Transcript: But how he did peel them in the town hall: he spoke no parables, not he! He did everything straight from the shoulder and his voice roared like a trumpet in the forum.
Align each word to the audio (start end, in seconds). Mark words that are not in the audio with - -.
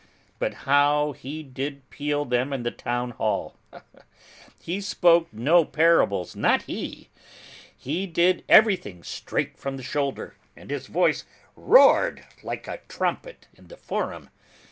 But 0.39 0.55
how 0.65 1.11
he 1.11 1.43
did 1.43 1.87
peel 1.91 2.25
them 2.25 2.51
in 2.53 2.63
the 2.63 2.71
town 2.71 3.11
hall: 3.11 3.55
he 4.59 4.81
spoke 4.81 5.31
no 5.31 5.63
parables, 5.63 6.35
not 6.35 6.63
he! 6.63 7.09
He 7.77 8.07
did 8.07 8.43
everything 8.49 9.03
straight 9.03 9.59
from 9.59 9.77
the 9.77 9.83
shoulder 9.83 10.35
and 10.57 10.71
his 10.71 10.87
voice 10.87 11.25
roared 11.55 12.25
like 12.41 12.67
a 12.67 12.79
trumpet 12.87 13.47
in 13.53 13.67
the 13.67 13.77
forum. 13.77 14.31